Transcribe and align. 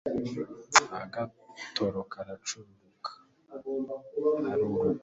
aragororoka 0.95 2.15
aracururuka, 2.23 3.11
aruruka 4.51 4.99